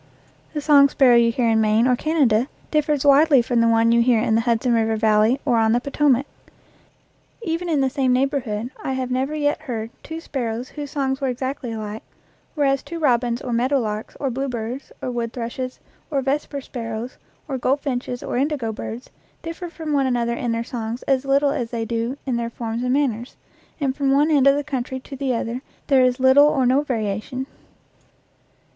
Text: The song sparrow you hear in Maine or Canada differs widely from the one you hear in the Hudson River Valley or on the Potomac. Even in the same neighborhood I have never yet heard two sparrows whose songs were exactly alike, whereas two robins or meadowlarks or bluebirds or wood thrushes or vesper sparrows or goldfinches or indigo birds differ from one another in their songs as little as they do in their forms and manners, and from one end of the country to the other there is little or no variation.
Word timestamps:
The 0.53 0.61
song 0.61 0.89
sparrow 0.89 1.15
you 1.15 1.31
hear 1.31 1.47
in 1.47 1.61
Maine 1.61 1.85
or 1.85 1.95
Canada 1.95 2.47
differs 2.71 3.05
widely 3.05 3.39
from 3.43 3.61
the 3.61 3.67
one 3.67 3.91
you 3.91 4.01
hear 4.01 4.19
in 4.19 4.33
the 4.33 4.41
Hudson 4.41 4.73
River 4.73 4.95
Valley 4.95 5.39
or 5.45 5.57
on 5.57 5.73
the 5.73 5.79
Potomac. 5.79 6.25
Even 7.43 7.69
in 7.69 7.81
the 7.81 7.89
same 7.91 8.11
neighborhood 8.11 8.71
I 8.83 8.93
have 8.93 9.11
never 9.11 9.35
yet 9.35 9.61
heard 9.61 9.91
two 10.01 10.19
sparrows 10.19 10.69
whose 10.69 10.89
songs 10.89 11.21
were 11.21 11.27
exactly 11.27 11.71
alike, 11.71 12.01
whereas 12.55 12.81
two 12.81 12.97
robins 12.97 13.43
or 13.43 13.53
meadowlarks 13.53 14.17
or 14.19 14.31
bluebirds 14.31 14.91
or 15.03 15.11
wood 15.11 15.33
thrushes 15.33 15.79
or 16.09 16.23
vesper 16.23 16.61
sparrows 16.61 17.17
or 17.47 17.59
goldfinches 17.59 18.23
or 18.23 18.37
indigo 18.37 18.71
birds 18.73 19.11
differ 19.43 19.69
from 19.69 19.93
one 19.93 20.07
another 20.07 20.33
in 20.33 20.51
their 20.51 20.63
songs 20.63 21.03
as 21.03 21.25
little 21.25 21.51
as 21.51 21.69
they 21.69 21.85
do 21.85 22.17
in 22.25 22.37
their 22.37 22.49
forms 22.49 22.81
and 22.81 22.93
manners, 22.93 23.35
and 23.79 23.95
from 23.95 24.09
one 24.11 24.31
end 24.31 24.47
of 24.47 24.55
the 24.55 24.63
country 24.63 24.99
to 25.01 25.15
the 25.15 25.35
other 25.35 25.61
there 25.85 26.03
is 26.03 26.19
little 26.19 26.47
or 26.47 26.65
no 26.65 26.81
variation. 26.81 27.45